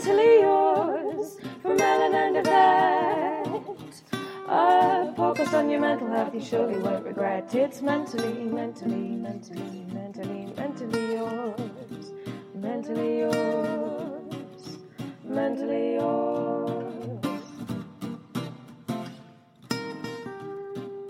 [0.00, 4.02] Mentally yours from Ellen and Yvette.
[4.48, 7.54] Uh, A podcast on your mental health you surely won't regret.
[7.54, 12.12] It's mentally, mentally, mentally, mentally, mentally yours.
[12.54, 14.78] Mentally yours.
[15.22, 17.44] Mentally yours.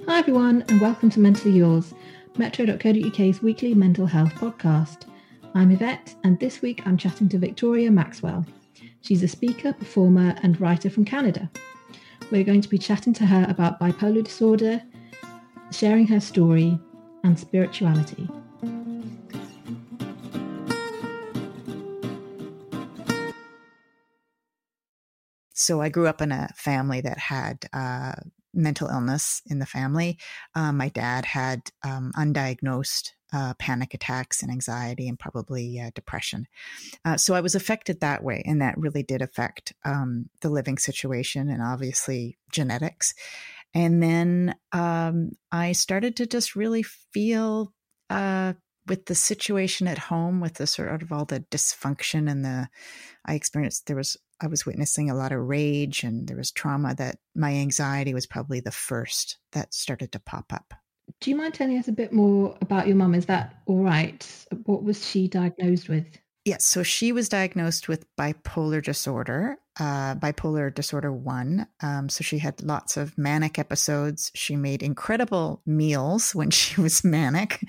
[0.08, 1.94] Hi, everyone, and welcome to Mentally Yours,
[2.38, 5.02] Metro.co.uk's weekly mental health podcast.
[5.54, 8.44] I'm Yvette, and this week I'm chatting to Victoria Maxwell.
[9.02, 11.50] She's a speaker, performer, and writer from Canada.
[12.30, 14.82] We're going to be chatting to her about bipolar disorder,
[15.72, 16.78] sharing her story,
[17.24, 18.28] and spirituality.
[25.52, 28.12] So I grew up in a family that had uh,
[28.54, 30.18] mental illness in the family.
[30.54, 36.46] Um, my dad had um, undiagnosed uh, panic attacks and anxiety and probably uh, depression.
[37.04, 40.78] Uh, so I was affected that way, and that really did affect um, the living
[40.78, 43.14] situation and obviously genetics.
[43.74, 47.72] And then um, I started to just really feel
[48.08, 48.54] uh,
[48.86, 52.68] with the situation at home, with the sort of all the dysfunction and the,
[53.24, 56.94] I experienced there was I was witnessing a lot of rage and there was trauma
[56.94, 60.72] that my anxiety was probably the first that started to pop up.
[61.20, 63.14] Do you mind telling us a bit more about your mum?
[63.14, 64.26] Is that all right?
[64.64, 66.06] What was she diagnosed with?
[66.46, 71.66] Yes, so she was diagnosed with bipolar disorder, uh, bipolar disorder one.
[71.82, 74.32] Um, so she had lots of manic episodes.
[74.34, 77.62] She made incredible meals when she was manic,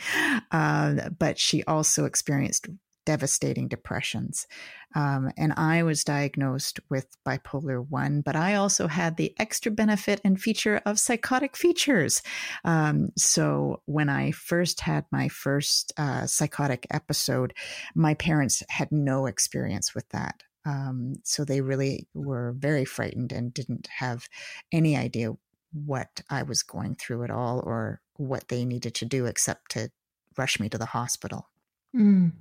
[0.52, 2.70] uh, but she also experienced
[3.06, 4.48] devastating depressions.
[4.96, 10.22] Um, and I was diagnosed with bipolar 1, but I also had the extra benefit
[10.24, 12.22] and feature of psychotic features.
[12.66, 17.54] Um, so when I first had my first uh, psychotic episode,
[17.96, 20.44] my parents had no experience with that.
[20.66, 24.28] Um, so they really were very frightened and didn't have
[24.72, 25.34] any idea
[25.74, 29.90] what I was going through at all or what they needed to do except to
[30.38, 31.48] rush me to the hospital.
[31.96, 32.34] Mm.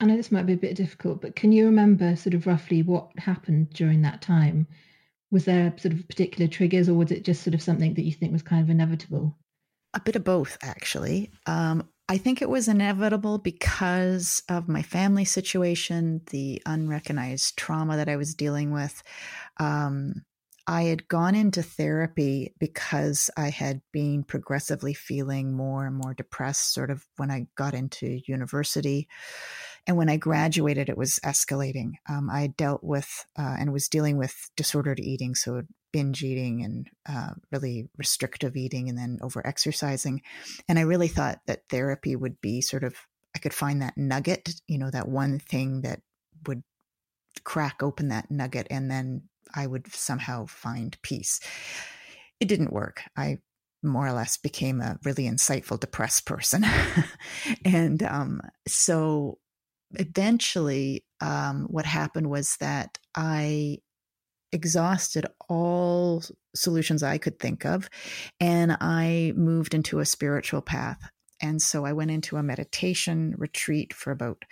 [0.00, 2.82] I know this might be a bit difficult, but can you remember sort of roughly
[2.82, 4.66] what happened during that time?
[5.30, 8.12] Was there sort of particular triggers, or was it just sort of something that you
[8.12, 9.36] think was kind of inevitable?
[9.94, 11.32] A bit of both, actually.
[11.46, 18.08] Um, I think it was inevitable because of my family situation, the unrecognized trauma that
[18.08, 19.02] I was dealing with.
[19.58, 20.24] Um,
[20.66, 26.72] I had gone into therapy because I had been progressively feeling more and more depressed,
[26.72, 29.08] sort of when I got into university.
[29.88, 31.92] And when I graduated, it was escalating.
[32.08, 35.62] Um, I dealt with uh, and was dealing with disordered eating, so
[35.94, 40.20] binge eating and uh, really restrictive eating, and then over exercising.
[40.68, 42.94] And I really thought that therapy would be sort of,
[43.34, 46.02] I could find that nugget, you know, that one thing that
[46.46, 46.62] would
[47.44, 49.22] crack open that nugget, and then
[49.54, 51.40] I would somehow find peace.
[52.40, 53.04] It didn't work.
[53.16, 53.38] I
[53.82, 56.64] more or less became a really insightful depressed person
[57.64, 59.38] and um, so
[59.92, 63.78] eventually, um, what happened was that I
[64.52, 66.22] exhausted all
[66.54, 67.88] solutions I could think of.
[68.40, 70.98] And I moved into a spiritual path.
[71.40, 74.44] And so I went into a meditation retreat for about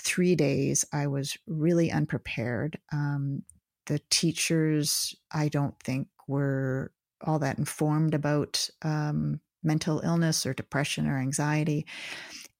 [0.00, 0.84] three days.
[0.92, 2.78] I was really unprepared.
[2.92, 3.42] Um,
[3.86, 11.06] the teachers, I don't think, were all that informed about um, mental illness or depression
[11.06, 11.86] or anxiety.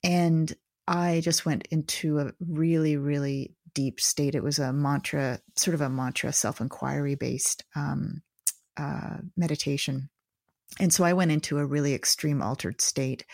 [0.04, 0.52] And
[0.86, 4.34] I just went into a really, really deep state.
[4.34, 8.22] It was a mantra, sort of a mantra, self inquiry based um,
[8.76, 10.10] uh, meditation.
[10.80, 13.24] And so I went into a really extreme altered state,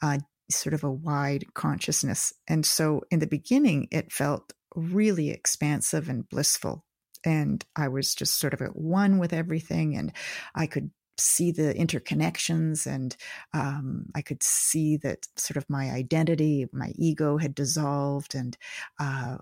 [0.00, 0.18] uh,
[0.50, 2.32] sort of a wide consciousness.
[2.46, 6.84] And so in the beginning, it felt really expansive and blissful.
[7.24, 10.12] And I was just sort of at one with everything, and
[10.54, 13.16] I could see the interconnections and
[13.52, 18.56] um, i could see that sort of my identity my ego had dissolved and
[18.98, 19.36] uh,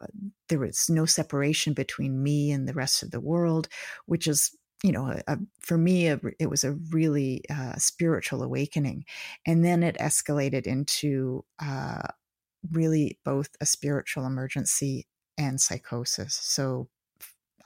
[0.49, 3.69] there was no separation between me and the rest of the world
[4.07, 8.43] which is you know a, a, for me a, it was a really uh, spiritual
[8.43, 9.05] awakening.
[9.47, 12.09] And then it escalated into uh,
[12.71, 15.07] really both a spiritual emergency
[15.39, 16.35] and psychosis.
[16.35, 16.89] So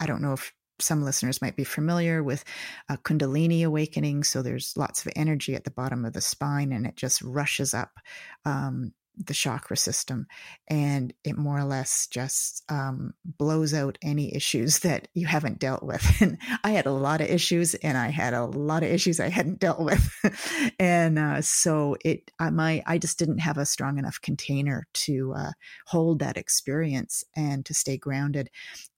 [0.01, 2.45] I don't know if some listeners might be familiar with
[2.89, 4.25] a Kundalini awakening.
[4.25, 7.75] So there's lots of energy at the bottom of the spine and it just rushes
[7.75, 7.99] up
[8.45, 10.27] um, the chakra system
[10.69, 15.83] and it more or less just um, blows out any issues that you haven't dealt
[15.83, 16.05] with.
[16.27, 19.29] And I had a lot of issues and I had a lot of issues I
[19.29, 20.75] hadn't dealt with.
[20.79, 25.35] and uh, so it, I, my, I just didn't have a strong enough container to
[25.37, 25.51] uh,
[25.87, 28.51] hold that experience and to stay grounded.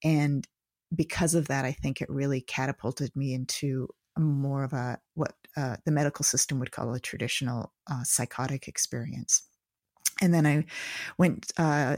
[0.04, 0.46] And
[0.94, 3.88] because of that, I think it really catapulted me into
[4.19, 9.43] more of a what uh, the medical system would call a traditional uh, psychotic experience.
[10.20, 10.64] And then I
[11.17, 11.96] went uh,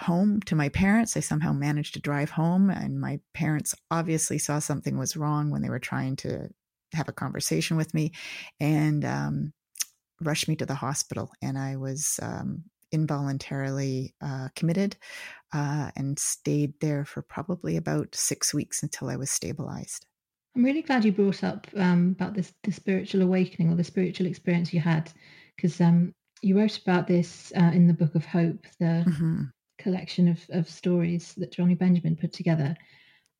[0.00, 1.16] home to my parents.
[1.16, 5.62] I somehow managed to drive home, and my parents obviously saw something was wrong when
[5.62, 6.48] they were trying to
[6.92, 8.12] have a conversation with me,
[8.60, 9.52] and um,
[10.20, 11.32] rushed me to the hospital.
[11.40, 14.96] And I was um, involuntarily uh, committed
[15.52, 20.06] uh, and stayed there for probably about six weeks until I was stabilized.
[20.54, 24.26] I'm really glad you brought up um, about this the spiritual awakening or the spiritual
[24.26, 25.10] experience you had,
[25.56, 29.44] because um, you wrote about this uh, in the Book of Hope, the mm-hmm.
[29.78, 32.76] collection of, of stories that Jonny Benjamin put together.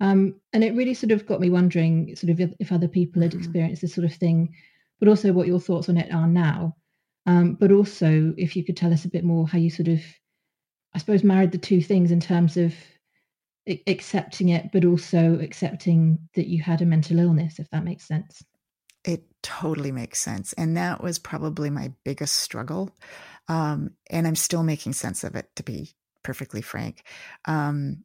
[0.01, 3.23] Um, and it really sort of got me wondering, sort of, if, if other people
[3.23, 3.41] had mm-hmm.
[3.41, 4.55] experienced this sort of thing,
[4.99, 6.77] but also what your thoughts on it are now.
[7.27, 10.01] Um, but also, if you could tell us a bit more how you sort of,
[10.93, 12.75] I suppose, married the two things in terms of
[13.87, 18.43] accepting it, but also accepting that you had a mental illness, if that makes sense.
[19.05, 20.53] It totally makes sense.
[20.55, 22.91] And that was probably my biggest struggle.
[23.49, 25.93] Um, and I'm still making sense of it, to be
[26.23, 27.05] perfectly frank.
[27.45, 28.05] Um,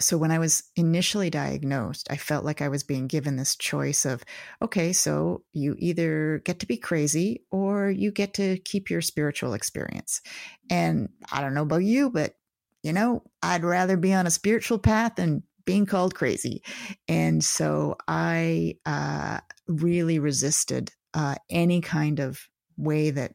[0.00, 4.04] so when I was initially diagnosed, I felt like I was being given this choice
[4.04, 4.24] of,
[4.60, 9.54] okay, so you either get to be crazy or you get to keep your spiritual
[9.54, 10.20] experience.
[10.68, 12.34] And I don't know about you, but
[12.82, 16.62] you know, I'd rather be on a spiritual path than being called crazy.
[17.08, 23.32] And so I uh, really resisted uh, any kind of way that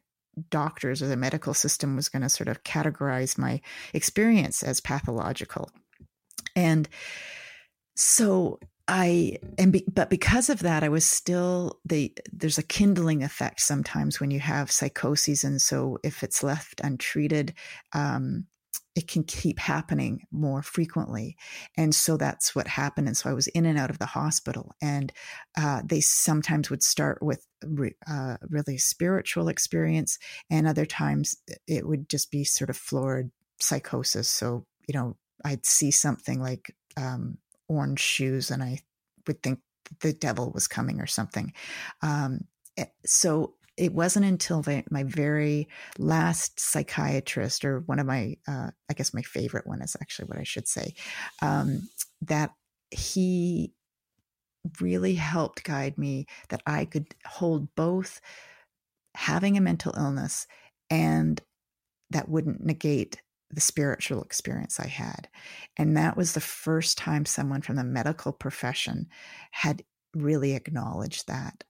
[0.48, 3.60] doctors or the medical system was going to sort of categorize my
[3.92, 5.70] experience as pathological.
[6.60, 6.88] And
[7.96, 13.22] so I and be, but because of that, I was still the there's a kindling
[13.22, 17.54] effect sometimes when you have psychoses, and so if it's left untreated,
[17.92, 18.46] um,
[18.96, 21.36] it can keep happening more frequently,
[21.78, 23.06] and so that's what happened.
[23.06, 25.12] And so I was in and out of the hospital, and
[25.56, 30.18] uh, they sometimes would start with re, uh, really spiritual experience,
[30.50, 31.36] and other times
[31.68, 34.28] it would just be sort of florid psychosis.
[34.28, 38.80] So you know I'd see something like um, orange shoes and I
[39.26, 39.60] would think
[40.00, 41.52] the devil was coming or something.
[42.02, 42.40] Um,
[42.76, 45.68] eh, so it wasn't until my very
[45.98, 50.38] last psychiatrist, or one of my, uh, I guess my favorite one is actually what
[50.38, 50.94] I should say,
[51.40, 51.88] um,
[52.20, 52.50] that
[52.90, 53.72] he
[54.80, 58.20] really helped guide me that I could hold both
[59.14, 60.46] having a mental illness
[60.90, 61.40] and
[62.10, 65.28] that wouldn't negate the spiritual experience I had.
[65.76, 69.08] And that was the first time someone from the medical profession
[69.50, 69.82] had
[70.14, 71.64] really acknowledged that.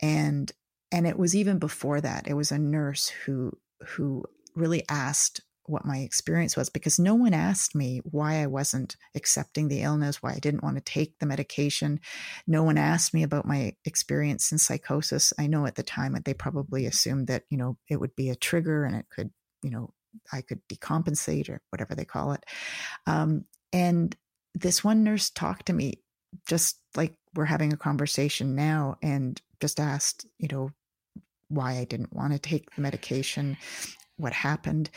[0.00, 0.50] And
[0.90, 2.28] and it was even before that.
[2.28, 7.34] It was a nurse who who really asked what my experience was because no one
[7.34, 11.26] asked me why I wasn't accepting the illness, why I didn't want to take the
[11.26, 12.00] medication.
[12.46, 15.32] No one asked me about my experience in psychosis.
[15.38, 18.30] I know at the time that they probably assumed that, you know, it would be
[18.30, 19.30] a trigger and it could,
[19.62, 19.90] you know,
[20.32, 22.44] I could decompensate or whatever they call it.
[23.06, 24.16] Um, and
[24.54, 26.02] this one nurse talked to me
[26.46, 30.70] just like we're having a conversation now and just asked, you know,
[31.48, 33.56] why I didn't want to take the medication,
[34.16, 34.90] what happened.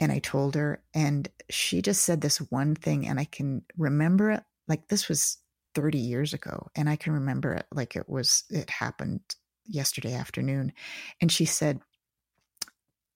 [0.00, 4.30] And I told her, and she just said this one thing, and I can remember
[4.30, 5.38] it like this was
[5.74, 6.68] 30 years ago.
[6.76, 9.20] And I can remember it like it was, it happened
[9.66, 10.72] yesterday afternoon.
[11.20, 11.80] And she said,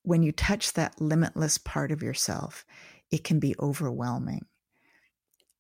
[0.03, 2.65] when you touch that limitless part of yourself,
[3.11, 4.47] it can be overwhelming.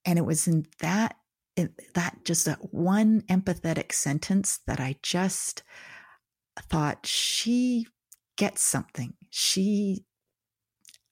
[0.04, 1.16] And it was in that
[1.94, 5.62] that just that one empathetic sentence that I just
[6.70, 7.86] thought she
[8.36, 9.14] gets something.
[9.30, 10.04] She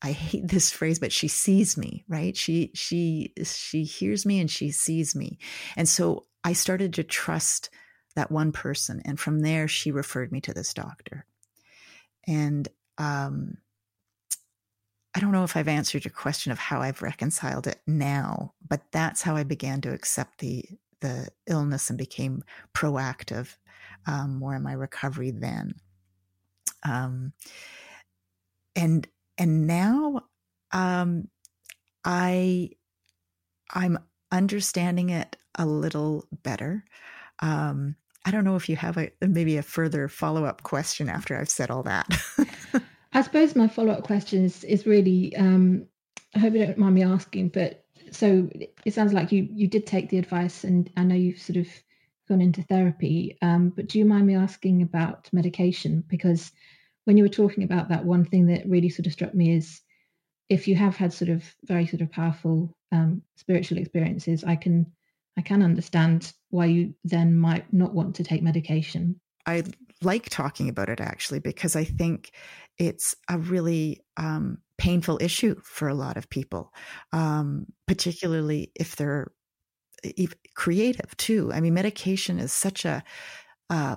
[0.02, 2.36] I hate this phrase, but she sees me, right?
[2.36, 5.38] She she she hears me and she sees me.
[5.76, 7.68] And so I started to trust
[8.16, 9.02] that one person.
[9.04, 11.26] And from there she referred me to this doctor.
[12.26, 12.66] And
[13.00, 13.56] um
[15.14, 18.82] I don't know if I've answered your question of how I've reconciled it now, but
[18.92, 20.64] that's how I began to accept the
[21.00, 23.56] the illness and became proactive
[24.06, 25.74] um, more in my recovery then.
[26.84, 27.32] Um,
[28.76, 30.22] and and now
[30.72, 31.28] um,
[32.04, 32.70] I
[33.72, 33.98] I'm
[34.30, 36.84] understanding it a little better.
[37.40, 41.36] Um, I don't know if you have a maybe a further follow up question after
[41.36, 42.06] I've said all that.
[43.12, 45.86] I suppose my follow up question is, is really, um,
[46.34, 48.48] I hope you don't mind me asking, but so
[48.84, 51.68] it sounds like you you did take the advice, and I know you've sort of
[52.28, 53.36] gone into therapy.
[53.42, 56.04] Um, but do you mind me asking about medication?
[56.06, 56.52] Because
[57.04, 59.80] when you were talking about that, one thing that really sort of struck me is
[60.48, 64.86] if you have had sort of very sort of powerful um, spiritual experiences, I can
[65.36, 69.20] I can understand why you then might not want to take medication.
[69.46, 69.64] I
[70.02, 72.32] like talking about it actually because I think
[72.80, 76.72] it's a really um, painful issue for a lot of people,
[77.12, 79.32] um, particularly if they're
[80.54, 81.52] creative too.
[81.52, 83.04] I mean, medication is such a
[83.68, 83.96] uh,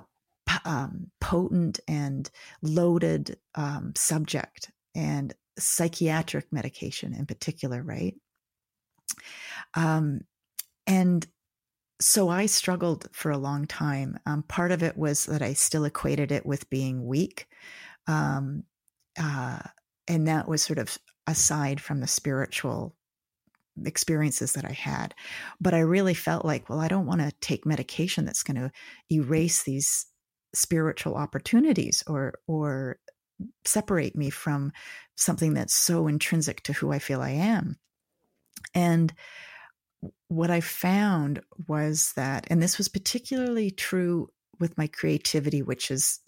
[0.66, 2.30] um, potent and
[2.62, 8.14] loaded um, subject, and psychiatric medication in particular, right?
[9.74, 10.20] Um,
[10.86, 11.26] and
[12.00, 14.18] so I struggled for a long time.
[14.26, 17.48] Um, part of it was that I still equated it with being weak.
[18.06, 18.64] Um,
[19.18, 19.60] uh,
[20.08, 22.96] and that was sort of aside from the spiritual
[23.84, 25.14] experiences that I had.
[25.60, 28.70] But I really felt like, well, I don't want to take medication that's going to
[29.10, 30.06] erase these
[30.54, 32.98] spiritual opportunities or or
[33.64, 34.72] separate me from
[35.16, 37.76] something that's so intrinsic to who I feel I am.
[38.74, 39.12] And
[40.28, 44.28] what I found was that, and this was particularly true
[44.60, 46.20] with my creativity, which is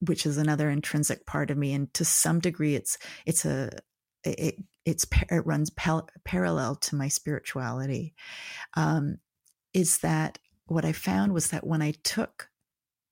[0.00, 3.70] which is another intrinsic part of me and to some degree it's it's a
[4.24, 8.14] it it's it runs pal- parallel to my spirituality
[8.74, 9.18] um,
[9.74, 12.48] is that what i found was that when i took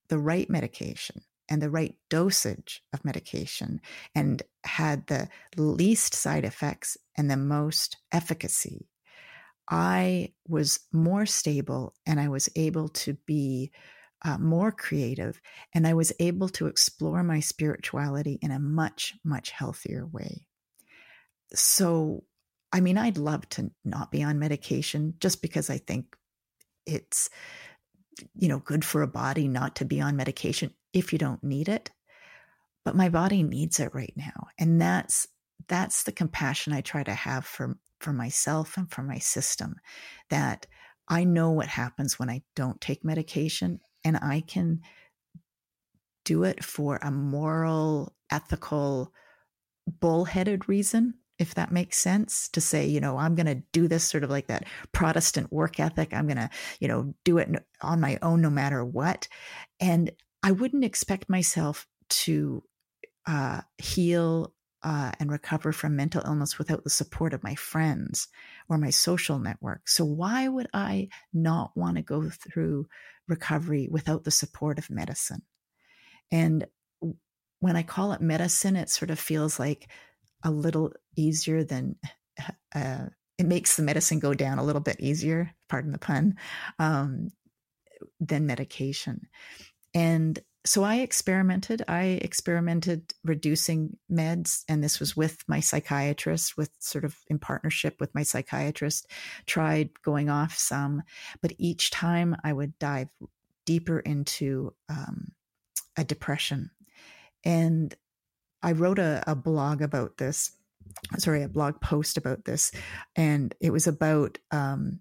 [0.09, 3.81] the right medication and the right dosage of medication
[4.13, 5.27] and had the
[5.57, 8.87] least side effects and the most efficacy
[9.69, 13.71] i was more stable and i was able to be
[14.23, 15.39] uh, more creative,
[15.73, 20.45] and I was able to explore my spirituality in a much, much healthier way.
[21.53, 22.23] So,
[22.71, 26.15] I mean, I'd love to not be on medication just because I think
[26.85, 27.29] it's,
[28.35, 31.69] you know, good for a body not to be on medication if you don't need
[31.69, 31.91] it.
[32.85, 34.47] But my body needs it right now.
[34.57, 35.27] And that's
[35.67, 39.75] that's the compassion I try to have for for myself and for my system
[40.29, 40.65] that
[41.07, 44.81] I know what happens when I don't take medication and I can
[46.25, 49.13] do it for a moral, ethical,
[49.99, 54.03] bullheaded reason, if that makes sense, to say, you know, I'm going to do this
[54.03, 56.13] sort of like that Protestant work ethic.
[56.13, 56.49] I'm going to,
[56.79, 57.49] you know, do it
[57.81, 59.27] on my own no matter what.
[59.79, 60.11] And
[60.43, 62.63] I wouldn't expect myself to
[63.25, 68.27] uh, heal uh, and recover from mental illness without the support of my friends
[68.69, 69.89] or my social network.
[69.89, 72.87] So, why would I not want to go through
[73.29, 75.43] recovery without the support of medicine?
[76.31, 76.65] And
[77.59, 79.89] when I call it medicine, it sort of feels like
[80.43, 81.95] a little easier than
[82.75, 83.05] uh,
[83.37, 86.35] it makes the medicine go down a little bit easier, pardon the pun,
[86.77, 87.29] um,
[88.19, 89.21] than medication.
[89.93, 91.83] And so I experimented.
[91.87, 97.99] I experimented reducing meds, and this was with my psychiatrist, with sort of in partnership
[97.99, 99.07] with my psychiatrist.
[99.45, 101.03] Tried going off some,
[101.41, 103.09] but each time I would dive
[103.65, 105.31] deeper into um,
[105.97, 106.71] a depression.
[107.45, 107.95] And
[108.61, 110.51] I wrote a, a blog about this,
[111.17, 112.71] sorry, a blog post about this,
[113.15, 114.99] and it was about um,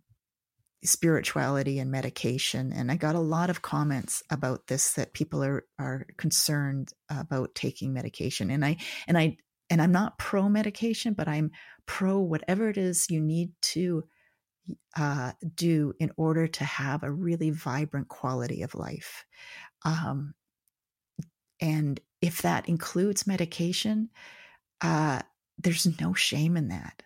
[0.84, 5.64] spirituality and medication and i got a lot of comments about this that people are
[5.78, 8.76] are concerned about taking medication and i
[9.08, 9.36] and i
[9.70, 11.50] and i'm not pro medication but i'm
[11.86, 14.04] pro whatever it is you need to
[14.96, 19.24] uh, do in order to have a really vibrant quality of life.
[19.84, 20.34] Um,
[21.60, 24.10] and if that includes medication
[24.80, 25.20] uh,
[25.58, 27.02] there's no shame in that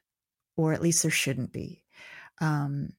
[0.56, 1.82] or at least there shouldn't be.
[2.40, 2.90] Um,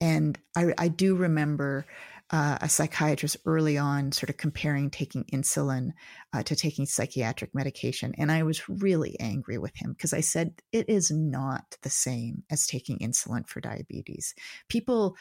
[0.00, 1.86] and I, I do remember
[2.30, 5.90] uh, a psychiatrist early on sort of comparing taking insulin
[6.32, 8.14] uh, to taking psychiatric medication.
[8.16, 12.44] And I was really angry with him because I said, it is not the same
[12.48, 14.34] as taking insulin for diabetes.
[14.68, 15.16] People,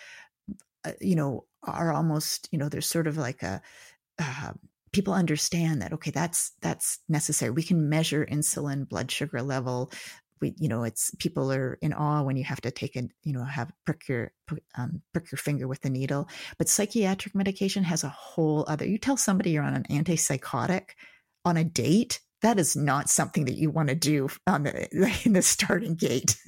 [0.86, 3.62] uh, you know, are almost, you know, there's sort of like a,
[4.19, 4.53] uh,
[4.91, 9.91] people understand that okay that's that's necessary we can measure insulin blood sugar level
[10.41, 13.34] we you know it's people are in awe when you have to take a you
[13.34, 14.31] know have prick your
[14.75, 16.27] um, prick your finger with the needle.
[16.58, 20.91] But psychiatric medication has a whole other you tell somebody you're on an antipsychotic
[21.46, 25.34] on a date that is not something that you want to do on the in
[25.34, 26.38] the starting gate.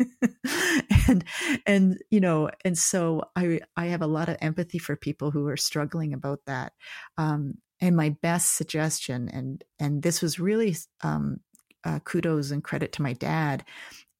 [1.08, 1.24] And
[1.66, 5.48] and you know and so i i have a lot of empathy for people who
[5.48, 6.74] are struggling about that.
[7.18, 11.40] Um, and my best suggestion and and this was really um,
[11.84, 13.64] uh, kudos and credit to my dad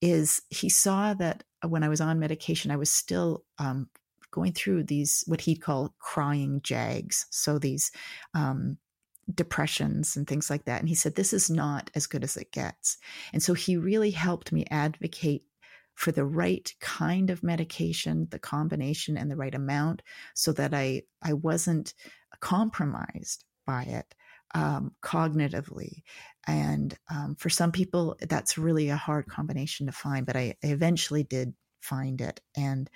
[0.02, 3.88] is he saw that when I was on medication, I was still um,
[4.32, 7.28] going through these what he'd call crying jags.
[7.30, 7.92] So these
[8.34, 8.78] um,
[9.34, 10.80] depressions and things like that.
[10.80, 12.98] And he said, This is not as good as it gets.
[13.34, 15.44] And so he really helped me advocate
[15.94, 20.02] for the right kind of medication, the combination and the right amount,
[20.34, 21.94] so that I, I wasn't
[22.40, 24.16] compromised by it
[24.54, 26.04] um, cognitively.
[26.48, 30.68] And um, for some people, that's really a hard combination to find, but I, I
[30.68, 32.42] eventually did find it.
[32.56, 32.90] And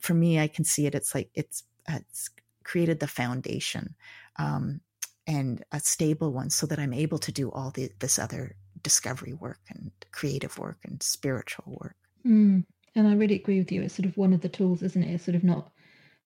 [0.00, 0.94] for me, I can see it.
[0.94, 2.30] It's like it's, it's
[2.64, 3.94] created the foundation
[4.36, 4.80] um,
[5.26, 9.32] and a stable one so that I'm able to do all the, this other discovery
[9.32, 11.96] work and creative work and spiritual work.
[12.26, 12.64] Mm.
[12.96, 13.82] And I really agree with you.
[13.82, 15.14] It's sort of one of the tools, isn't it?
[15.14, 15.70] It's sort of not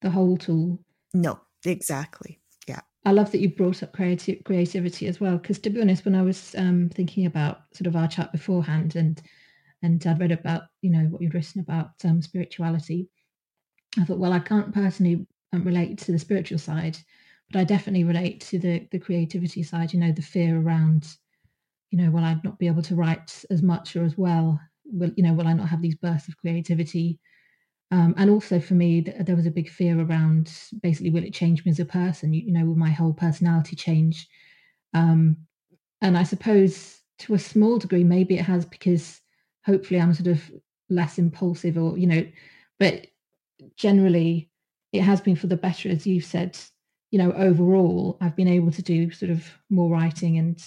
[0.00, 0.78] the whole tool.
[1.12, 2.40] No, exactly.
[3.04, 5.36] I love that you brought up creative, creativity as well.
[5.36, 8.96] Because to be honest, when I was um, thinking about sort of our chat beforehand,
[8.96, 9.20] and
[9.82, 13.08] and I'd read about you know what you'd written about um, spirituality,
[13.98, 16.98] I thought, well, I can't personally um, relate to the spiritual side,
[17.52, 19.92] but I definitely relate to the the creativity side.
[19.92, 21.16] You know, the fear around,
[21.90, 24.60] you know, will I not be able to write as much or as well?
[24.86, 27.20] Will you know, will I not have these bursts of creativity?
[27.94, 30.52] Um, and also for me, th- there was a big fear around
[30.82, 32.34] basically, will it change me as a person?
[32.34, 34.26] You, you know, will my whole personality change?
[34.94, 35.36] Um,
[36.02, 39.20] and I suppose to a small degree, maybe it has because
[39.64, 40.42] hopefully I'm sort of
[40.90, 42.26] less impulsive or, you know,
[42.80, 43.06] but
[43.76, 44.50] generally
[44.92, 46.58] it has been for the better, as you've said,
[47.12, 50.60] you know, overall, I've been able to do sort of more writing and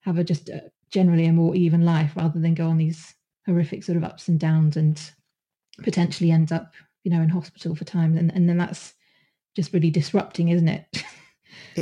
[0.00, 3.14] have a just a, generally a more even life rather than go on these
[3.46, 5.12] horrific sort of ups and downs and
[5.82, 8.16] potentially ends up, you know, in hospital for time.
[8.16, 8.94] And, and then that's
[9.54, 11.04] just really disrupting, isn't it?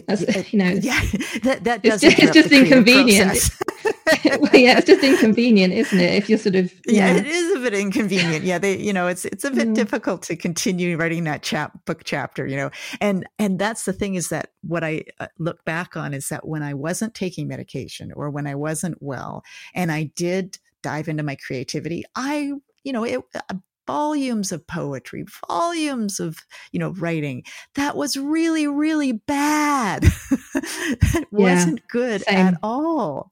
[0.06, 1.00] That's, it, you know, yeah,
[1.42, 3.50] that that does it's just, it's just inconvenient.
[4.40, 6.14] well, yeah, it's just inconvenient, isn't it?
[6.14, 8.44] If you're sort of yeah, it is a bit inconvenient.
[8.44, 9.74] Yeah, they, you know, it's it's a bit mm.
[9.74, 14.14] difficult to continue writing that chap book chapter, you know, and and that's the thing
[14.14, 18.12] is that what I uh, look back on is that when I wasn't taking medication
[18.14, 19.42] or when I wasn't well,
[19.74, 22.52] and I did dive into my creativity, I
[22.84, 23.54] you know, it, uh,
[23.86, 26.38] volumes of poetry, volumes of,
[26.72, 27.44] you know, writing.
[27.74, 30.04] That was really, really bad.
[30.32, 32.38] it yeah, wasn't good same.
[32.38, 33.30] at all,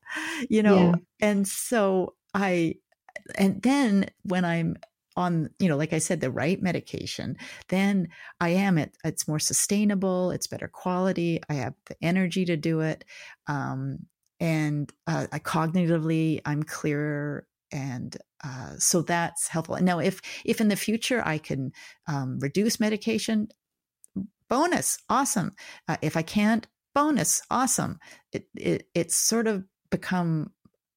[0.49, 0.77] you know.
[0.77, 0.95] Yeah.
[1.21, 2.77] And so I,
[3.37, 4.77] and then when I'm
[5.17, 7.37] on you know like i said the right medication
[7.69, 8.09] then
[8.41, 12.81] i am it it's more sustainable it's better quality i have the energy to do
[12.81, 13.05] it
[13.47, 13.99] um,
[14.41, 19.79] and uh, I cognitively i'm clearer and uh, so that's helpful.
[19.81, 21.73] Now, if if in the future I can
[22.09, 23.49] um, reduce medication,
[24.49, 25.53] bonus, awesome.
[25.89, 27.99] Uh, if I can't, bonus, awesome.
[28.33, 30.53] It, it it's sort of become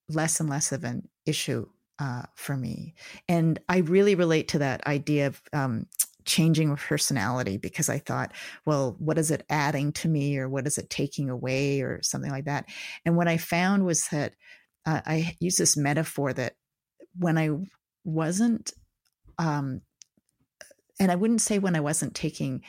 [0.10, 1.68] less and less of an issue
[2.00, 2.96] uh, for me,
[3.28, 5.86] and I really relate to that idea of um,
[6.26, 8.34] changing personality because I thought,
[8.66, 12.32] well, what is it adding to me, or what is it taking away, or something
[12.32, 12.66] like that.
[13.06, 14.34] And what I found was that
[14.86, 16.56] uh, I use this metaphor that
[17.18, 17.50] when I
[18.04, 18.72] wasn't,
[19.38, 19.82] um,
[21.00, 22.62] and I wouldn't say when I wasn't taking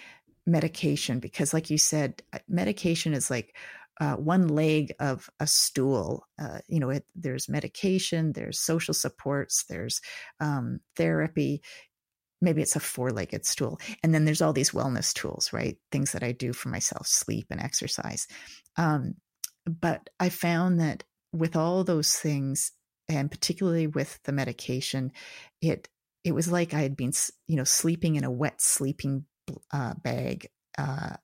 [0.46, 3.56] medication, because like you said, uh, medication is like
[4.00, 6.26] uh, one leg of a stool.
[6.38, 10.00] Uh, you know, it, there's medication, there's social supports, there's
[10.40, 11.62] um, therapy.
[12.40, 16.22] maybe it's a four-legged stool and then there's all these wellness tools right things that
[16.22, 18.26] i do for myself sleep and exercise
[18.76, 19.14] um,
[19.66, 22.72] but i found that with all those things
[23.08, 25.12] and particularly with the medication
[25.60, 25.88] it
[26.24, 27.12] it was like i had been
[27.46, 29.24] you know sleeping in a wet sleeping
[29.72, 31.14] uh, bag uh,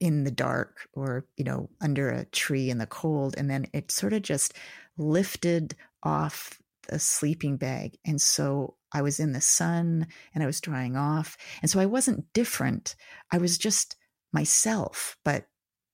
[0.00, 3.90] in the dark or you know under a tree in the cold and then it
[3.90, 4.52] sort of just
[4.98, 10.60] lifted off the sleeping bag and so i was in the sun and i was
[10.60, 12.94] drying off and so i wasn't different.
[13.32, 13.96] I was just
[14.32, 15.46] myself but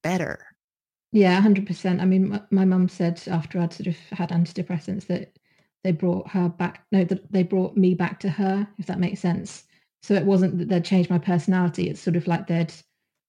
[0.03, 0.52] better
[1.13, 5.37] yeah 100% i mean my mum said after i'd sort of had antidepressants that
[5.85, 9.21] they brought her back no that they brought me back to her if that makes
[9.21, 9.65] sense
[10.03, 12.73] so it wasn't that they'd changed my personality it's sort of like they'd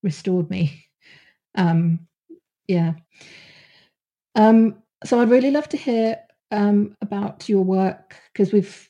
[0.04, 0.80] restored me.
[1.56, 2.08] Um,
[2.68, 2.94] yeah.
[4.34, 6.18] Um, so I'd really love to hear
[6.50, 8.90] um, about your work because we've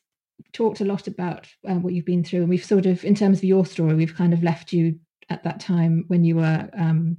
[0.54, 3.40] talked a lot about uh, what you've been through, and we've sort of, in terms
[3.40, 4.98] of your story, we've kind of left you
[5.30, 7.18] at that time when you were um,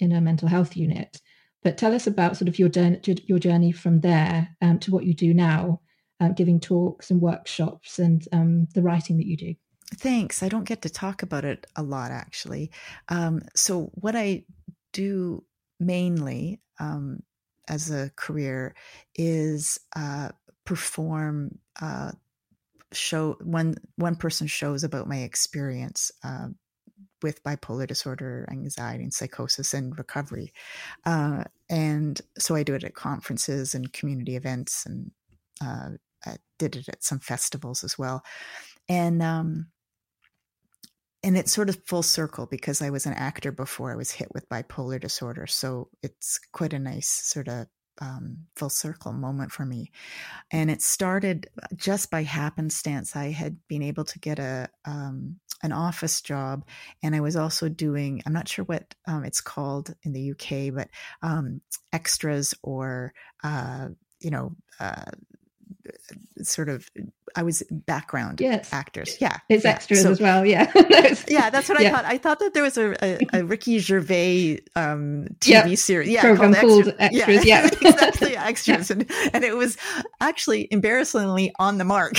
[0.00, 1.20] in a mental health unit.
[1.62, 5.04] But tell us about sort of your journey, your journey from there um, to what
[5.04, 5.80] you do now,
[6.18, 9.54] uh, giving talks and workshops and um, the writing that you do.
[9.96, 10.42] Thanks.
[10.42, 12.70] I don't get to talk about it a lot, actually.
[13.08, 14.44] Um, so, what I
[14.92, 15.44] do
[15.78, 17.22] mainly um,
[17.68, 18.74] as a career
[19.14, 20.30] is uh,
[20.64, 22.12] perform uh,
[22.92, 26.48] show one one person shows about my experience uh,
[27.22, 30.52] with bipolar disorder, anxiety, and psychosis and recovery.
[31.04, 35.10] Uh, and so I do it at conferences and community events, and
[35.62, 35.90] uh,
[36.24, 38.22] I did it at some festivals as well.
[38.88, 39.66] And um,
[41.22, 44.32] and it's sort of full circle because I was an actor before I was hit
[44.32, 45.46] with bipolar disorder.
[45.46, 47.66] So it's quite a nice sort of
[48.00, 49.90] um, full circle moment for me.
[50.50, 53.14] And it started just by happenstance.
[53.16, 56.64] I had been able to get a um, an office job,
[57.02, 60.74] and I was also doing I'm not sure what um, it's called in the UK,
[60.74, 60.88] but
[61.22, 61.60] um,
[61.92, 63.12] extras or
[63.44, 63.88] uh,
[64.20, 64.56] you know.
[64.78, 65.10] Uh,
[66.42, 66.88] sort of
[67.36, 68.72] I was background yes.
[68.72, 69.16] actors.
[69.20, 69.38] Yeah.
[69.48, 69.70] It's yeah.
[69.70, 70.44] extras so, as well.
[70.44, 70.70] Yeah.
[71.28, 71.88] yeah, that's what yeah.
[71.88, 72.04] I thought.
[72.04, 76.08] I thought that there was a, a, a Ricky Gervais um, TV series.
[76.08, 77.44] Yeah, program called, called Extras.
[77.44, 77.68] Yeah.
[77.70, 77.78] yeah.
[77.90, 78.36] exactly.
[78.36, 78.90] Extras.
[78.90, 79.76] And, and it was
[80.20, 82.14] actually embarrassingly on the mark.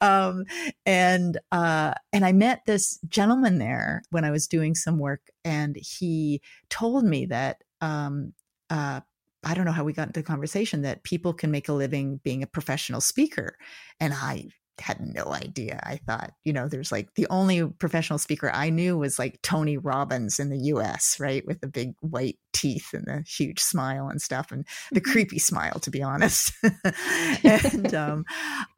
[0.00, 0.44] um,
[0.86, 5.76] and, uh, and I met this gentleman there when I was doing some work and
[5.76, 8.32] he told me that, um,
[8.70, 9.00] uh,
[9.44, 12.20] I don't know how we got into the conversation that people can make a living
[12.24, 13.56] being a professional speaker.
[14.00, 15.80] And I had no idea.
[15.84, 19.76] I thought, you know, there's like the only professional speaker I knew was like Tony
[19.76, 21.46] Robbins in the US, right?
[21.46, 25.12] With the big white teeth and the huge smile and stuff and the mm-hmm.
[25.12, 26.52] creepy smile, to be honest.
[27.44, 28.24] and um,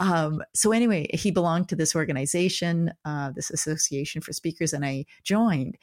[0.01, 5.07] um, so, anyway, he belonged to this organization, uh, this association for speakers, and I
[5.25, 5.79] joined.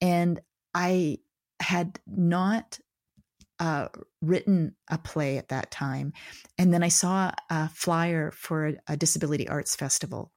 [0.00, 0.40] And
[0.74, 1.18] I
[1.60, 2.78] had not
[3.58, 3.88] uh,
[4.20, 6.12] written a play at that time.
[6.58, 10.32] And then I saw a flyer for a, a disability arts festival.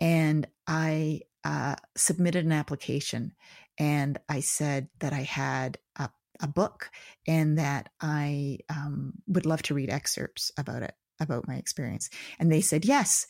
[0.00, 3.32] And I uh, submitted an application
[3.78, 6.08] and I said that I had a,
[6.40, 6.90] a book
[7.26, 12.10] and that I um, would love to read excerpts about it, about my experience.
[12.38, 13.26] And they said, yes.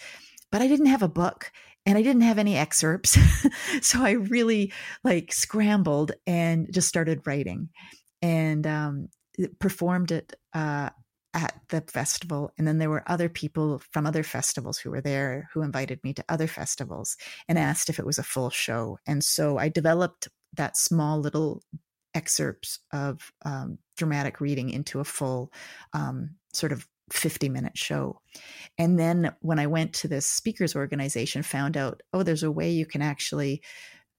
[0.53, 1.51] But I didn't have a book
[1.85, 3.19] and I didn't have any excerpts.
[3.83, 4.73] so I really
[5.05, 7.69] like scrambled and just started writing.
[8.23, 9.09] And um,
[9.59, 10.91] performed it uh,
[11.35, 12.51] at the festival.
[12.57, 16.15] And then there were other people from other festivals who were there who invited me
[16.15, 17.17] to other festivals
[17.49, 18.99] and asked if it was a full show.
[19.07, 21.63] And so I developed that small little
[22.15, 25.53] excerpts of um, dramatic reading into a full
[25.93, 28.21] um, sort of 50 minute show.
[28.79, 32.71] And then when I went to this speakers organization, found out, oh, there's a way
[32.71, 33.63] you can actually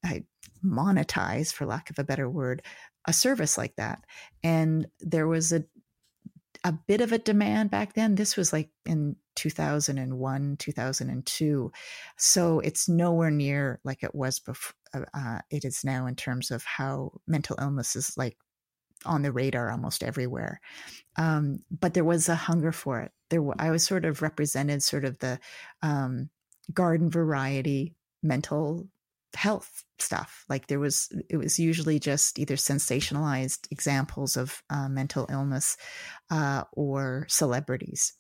[0.06, 0.23] I
[0.63, 2.62] monetize, for lack of a better word,
[3.08, 4.04] a service like that.
[4.43, 5.63] And there was a
[6.63, 8.15] a bit of a demand back then.
[8.15, 11.72] This was like in 2001, 2002.
[12.17, 14.74] So it's nowhere near like it was before.
[14.93, 18.38] Uh, uh, it is now in terms of how mental illness is like
[19.06, 20.60] on the radar almost everywhere.
[21.17, 23.12] Um, but there was a hunger for it.
[23.30, 25.39] There, I was sort of represented sort of the
[25.82, 26.30] um,
[26.74, 28.88] garden variety mental
[29.35, 30.45] health stuff.
[30.49, 35.77] Like there was it was usually just either sensationalized examples of uh, mental illness
[36.29, 38.13] uh, or celebrities.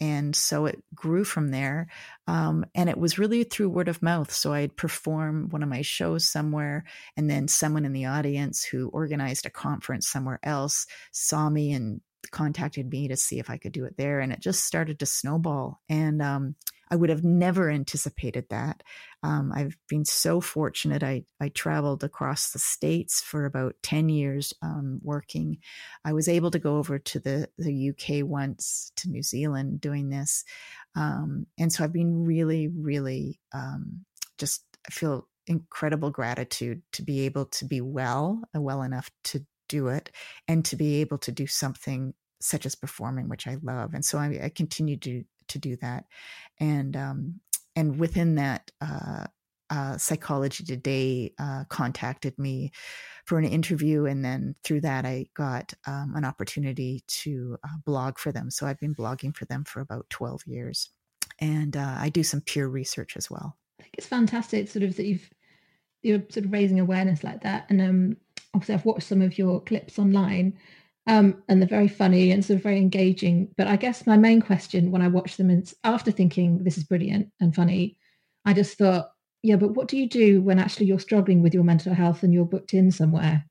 [0.00, 1.86] And so it grew from there
[2.26, 4.32] um, and it was really through word of mouth.
[4.32, 6.84] So i'd perform one of my shows somewhere
[7.16, 12.00] and then someone in the audience who organized a conference somewhere else saw me and
[12.32, 15.06] contacted me to see if i could do it there and it just started to
[15.06, 15.80] snowball.
[15.88, 16.56] And um,
[16.94, 18.84] I would have never anticipated that.
[19.24, 21.02] Um, I've been so fortunate.
[21.02, 25.58] I, I traveled across the states for about 10 years um, working.
[26.04, 30.08] I was able to go over to the, the UK once, to New Zealand doing
[30.08, 30.44] this.
[30.94, 34.04] Um, and so I've been really, really um,
[34.38, 39.44] just I feel incredible gratitude to be able to be well, uh, well enough to
[39.68, 40.12] do it,
[40.46, 43.94] and to be able to do something such as performing, which I love.
[43.94, 46.04] And so I, I continue to to do that,
[46.60, 47.40] and um,
[47.76, 48.70] and within that.
[48.80, 49.26] Uh,
[49.70, 52.70] uh, Psychology Today uh, contacted me
[53.24, 58.18] for an interview, and then through that, I got um, an opportunity to uh, blog
[58.18, 58.50] for them.
[58.50, 60.90] So I've been blogging for them for about 12 years,
[61.40, 63.56] and uh, I do some peer research as well.
[63.80, 65.30] I think it's fantastic, sort of that you've
[66.02, 67.66] you're sort of raising awareness like that.
[67.70, 68.16] And um,
[68.52, 70.56] obviously, I've watched some of your clips online,
[71.06, 73.48] um, and they're very funny and sort of very engaging.
[73.56, 76.84] But I guess my main question when I watch them is after thinking this is
[76.84, 77.98] brilliant and funny,
[78.44, 79.10] I just thought,
[79.42, 82.32] yeah, but what do you do when actually you're struggling with your mental health and
[82.32, 83.44] you're booked in somewhere?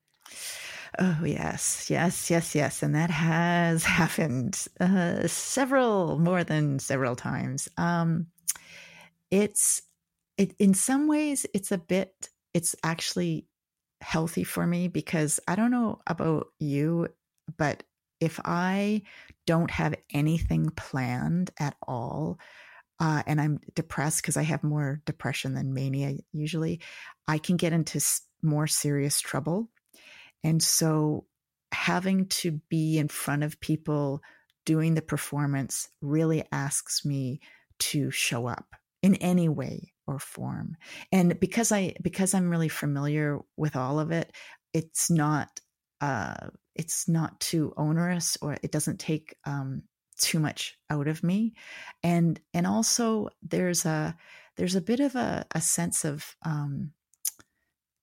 [1.00, 2.84] Oh, yes, yes, yes, yes.
[2.84, 7.68] And that has happened uh, several, more than several times.
[7.78, 8.28] Um,
[9.30, 9.82] it's,
[10.38, 13.48] it, in some ways, it's a bit it's actually
[14.02, 17.08] healthy for me because I don't know about you,
[17.58, 17.84] but
[18.20, 19.04] if I
[19.46, 22.40] don't have anything planned at all,
[23.00, 26.80] uh, and I'm depressed because I have more depression than mania usually,
[27.28, 28.02] I can get into
[28.42, 29.70] more serious trouble.
[30.44, 31.26] And so
[31.74, 34.22] having to be in front of people
[34.66, 37.42] doing the performance really asks me
[37.80, 40.78] to show up in any way or form.
[41.12, 44.32] And because I because I'm really familiar with all of it,
[44.74, 45.60] it's not
[46.00, 49.84] uh, it's not too onerous or it doesn't take um,
[50.18, 51.54] too much out of me.
[52.02, 54.16] And and also there's a
[54.56, 56.92] there's a bit of a, a sense of um,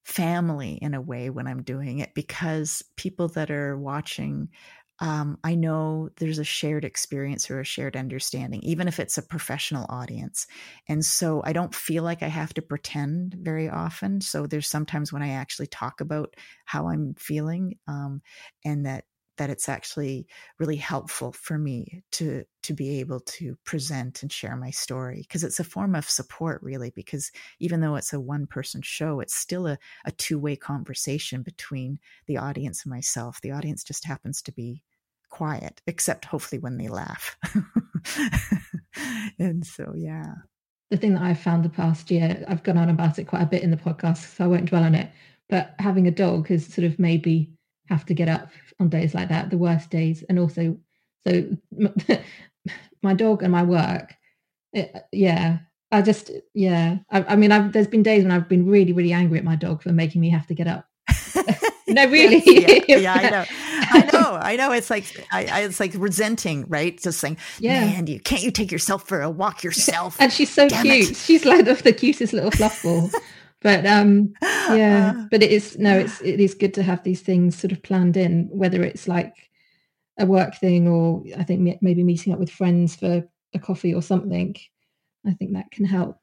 [0.03, 4.49] family in a way when I'm doing it because people that are watching
[5.01, 9.23] um, I know there's a shared experience or a shared understanding, even if it's a
[9.23, 10.45] professional audience.
[10.87, 14.21] And so I don't feel like I have to pretend very often.
[14.21, 16.35] So there's sometimes when I actually talk about
[16.65, 18.21] how I'm feeling, um,
[18.63, 19.05] and that
[19.37, 20.27] that it's actually
[20.59, 25.43] really helpful for me to to be able to present and share my story because
[25.43, 29.33] it's a form of support really because even though it's a one person show it's
[29.33, 34.51] still a, a two-way conversation between the audience and myself the audience just happens to
[34.51, 34.83] be
[35.31, 37.35] quiet, except hopefully when they laugh.
[39.39, 40.35] and so, yeah.
[40.91, 43.47] The thing that I've found the past year, I've gone on about it quite a
[43.47, 45.09] bit in the podcast, so I won't dwell on it.
[45.49, 47.51] But having a dog has sort of maybe
[47.89, 50.23] have to get up on days like that, the worst days.
[50.29, 50.77] And also,
[51.27, 51.45] so
[53.01, 54.13] my dog and my work,
[54.73, 55.59] it, yeah,
[55.91, 56.97] I just, yeah.
[57.09, 59.55] I, I mean, I've, there's been days when I've been really, really angry at my
[59.55, 60.87] dog for making me have to get up.
[61.87, 62.41] no, really.
[62.45, 63.45] Yeah, yeah, I know.
[63.49, 64.39] I know.
[64.41, 64.71] I know.
[64.71, 66.99] It's like I, I, it's like resenting, right?
[66.99, 67.85] Just saying, yeah.
[67.85, 70.17] man, you can't you take yourself for a walk yourself?
[70.19, 71.11] And she's so Damn cute.
[71.11, 71.17] It.
[71.17, 73.13] She's like the, the cutest little fluffball.
[73.61, 75.25] but um, yeah.
[75.31, 75.97] But it is no.
[75.97, 79.33] It's it is good to have these things sort of planned in, whether it's like
[80.19, 84.01] a work thing or I think maybe meeting up with friends for a coffee or
[84.01, 84.55] something.
[85.25, 86.20] I think that can help.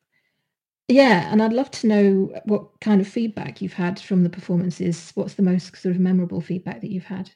[0.88, 5.11] Yeah, and I'd love to know what kind of feedback you've had from the performances.
[5.14, 7.31] What's the most sort of memorable feedback that you've had?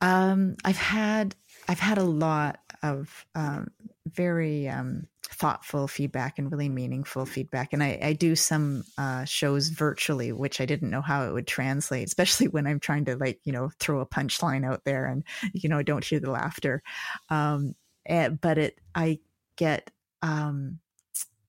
[0.00, 1.34] Um, I've had
[1.68, 3.68] I've had a lot of um,
[4.06, 9.68] very um, thoughtful feedback and really meaningful feedback, and I, I do some uh, shows
[9.68, 13.40] virtually, which I didn't know how it would translate, especially when I'm trying to like
[13.44, 16.82] you know throw a punchline out there and you know don't hear the laughter.
[17.28, 17.74] And,
[18.06, 19.18] eh, but it I
[19.56, 19.90] get
[20.22, 20.78] um,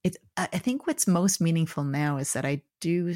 [0.03, 3.15] it's i think what's most meaningful now is that i do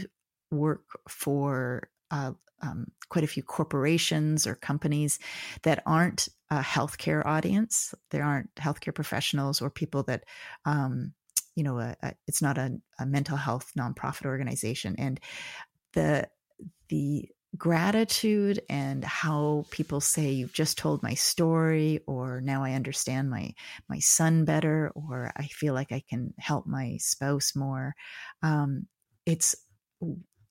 [0.51, 5.19] work for uh, um, quite a few corporations or companies
[5.63, 7.93] that aren't a healthcare audience.
[8.11, 10.23] There aren't healthcare professionals or people that
[10.65, 11.13] um,
[11.55, 14.95] you know a, a, it's not a, a mental health nonprofit organization.
[14.97, 15.19] And
[15.93, 16.27] the
[16.89, 23.29] the gratitude and how people say you've just told my story or now i understand
[23.29, 23.53] my
[23.87, 27.93] my son better or i feel like i can help my spouse more.
[28.41, 28.87] Um,
[29.25, 29.55] it's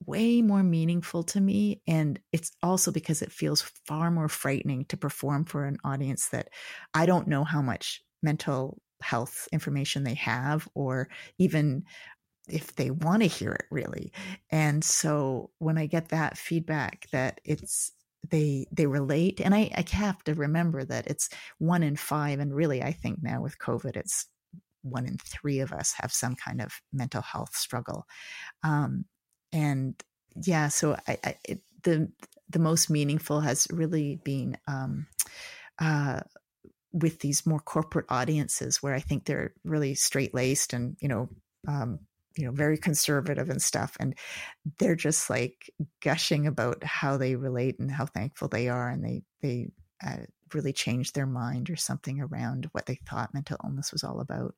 [0.06, 4.96] way more meaningful to me and it's also because it feels far more frightening to
[4.96, 6.48] perform for an audience that
[6.92, 11.84] i don't know how much mental health information they have or even
[12.48, 14.12] if they want to hear it really
[14.50, 17.92] and so when i get that feedback that it's
[18.30, 21.28] they they relate and I, I have to remember that it's
[21.58, 24.26] one in five and really i think now with covid it's
[24.84, 28.06] one in three of us have some kind of mental health struggle.
[28.62, 29.06] Um,
[29.52, 30.00] and
[30.44, 32.10] yeah, so I, I it, the
[32.48, 35.06] the most meaningful has really been um,
[35.80, 36.20] uh,
[36.92, 41.28] with these more corporate audiences where I think they're really straight laced and you know
[41.66, 42.00] um,
[42.36, 44.16] you know very conservative and stuff, and
[44.78, 45.70] they're just like
[46.00, 49.70] gushing about how they relate and how thankful they are, and they they
[50.04, 50.18] uh,
[50.52, 54.54] really changed their mind or something around what they thought mental illness was all about.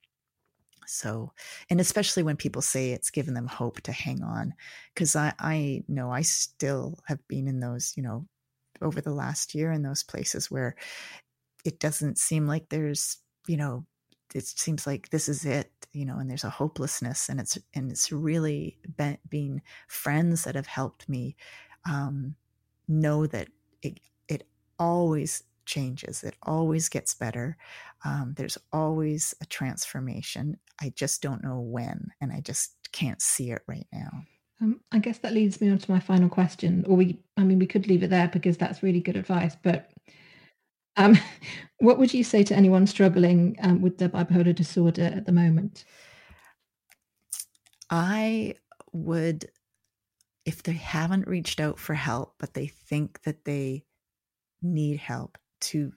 [0.87, 1.33] So,
[1.69, 4.55] and especially when people say it's given them hope to hang on,
[4.95, 8.27] because I, I know I still have been in those, you know,
[8.83, 10.77] over the last year in those places where
[11.65, 13.85] it doesn't seem like there's, you know,
[14.35, 17.91] it seems like this is it, you know, and there's a hopelessness, and it's and
[17.91, 21.37] it's really been, being friends that have helped me
[21.89, 22.35] um,
[22.89, 23.49] know that
[23.83, 24.47] it it
[24.79, 26.23] always changes.
[26.23, 27.57] It always gets better.
[28.05, 30.59] Um, there's always a transformation.
[30.81, 34.11] I just don't know when, and I just can't see it right now.
[34.61, 36.85] Um, I guess that leads me on to my final question.
[36.89, 39.55] Or we, I mean, we could leave it there because that's really good advice.
[39.63, 39.91] But
[40.97, 41.19] um,
[41.79, 45.85] what would you say to anyone struggling um, with their bipolar disorder at the moment?
[47.91, 48.55] I
[48.93, 49.47] would,
[50.45, 53.85] if they haven't reached out for help, but they think that they
[54.63, 55.93] need help, to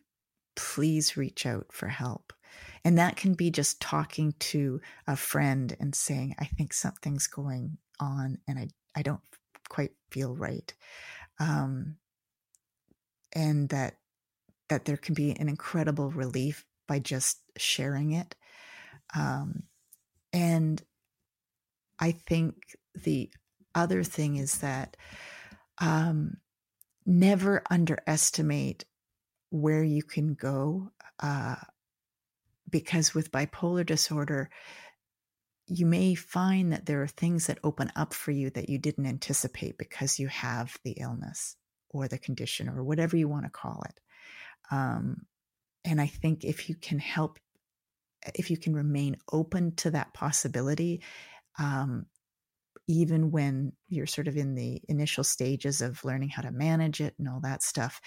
[0.55, 2.33] please reach out for help.
[2.83, 7.77] And that can be just talking to a friend and saying, I think something's going
[7.99, 9.21] on and I, I don't
[9.69, 10.73] quite feel right.
[11.39, 11.97] Um,
[13.33, 13.95] and that
[14.69, 18.35] that there can be an incredible relief by just sharing it.
[19.15, 19.63] Um,
[20.31, 20.81] and
[21.99, 22.55] I think
[23.03, 23.29] the
[23.75, 24.97] other thing is that
[25.79, 26.37] um,
[27.05, 28.85] never underestimate
[29.49, 31.55] where you can go uh,
[32.69, 34.49] because with bipolar disorder
[35.71, 39.05] you may find that there are things that open up for you that you didn't
[39.05, 41.55] anticipate because you have the illness
[41.91, 43.99] or the condition or whatever you want to call it
[44.71, 45.25] um,
[45.85, 47.39] and i think if you can help
[48.35, 51.01] if you can remain open to that possibility
[51.57, 52.05] um,
[52.87, 57.13] even when you're sort of in the initial stages of learning how to manage it
[57.19, 58.01] and all that stuff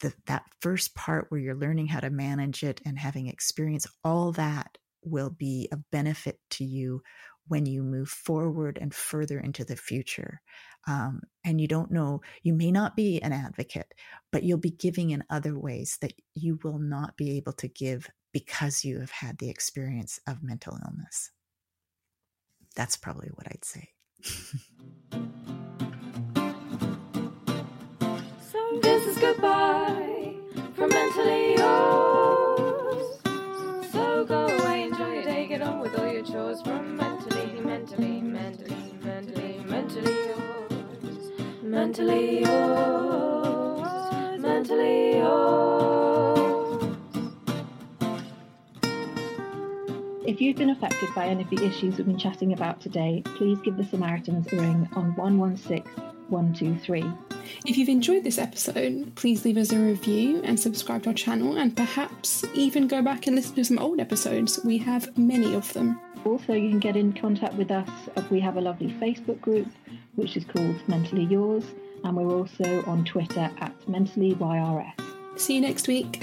[0.00, 4.32] the, that first part where you're learning how to manage it and having experience, all
[4.32, 7.02] that will be of benefit to you
[7.48, 10.40] when you move forward and further into the future.
[10.86, 13.92] Um, and you don't know, you may not be an advocate,
[14.30, 18.08] but you'll be giving in other ways that you will not be able to give
[18.32, 21.30] because you have had the experience of mental illness.
[22.76, 23.90] That's probably what I'd say.
[28.52, 30.34] So, this is goodbye
[30.74, 33.18] from mentally yours.
[33.92, 37.17] So go away, enjoy your day, get on with all your chores from mentally,
[37.96, 41.32] mentally, mentally, mentally, mentally yours.
[41.62, 44.40] Mentally yours.
[44.40, 46.96] Mentally yours.
[50.26, 53.58] If you've been affected by any of the issues we've been chatting about today, please
[53.60, 55.82] give the Samaritans a ring on 116
[56.28, 57.04] 123.
[57.64, 61.56] If you've enjoyed this episode, please leave us a review and subscribe to our channel,
[61.56, 64.60] and perhaps even go back and listen to some old episodes.
[64.62, 65.98] We have many of them.
[66.28, 67.88] Also, you can get in contact with us.
[68.30, 69.66] We have a lovely Facebook group,
[70.14, 71.64] which is called Mentally Yours,
[72.04, 74.92] and we're also on Twitter at MentallyYRS.
[75.36, 76.22] See you next week.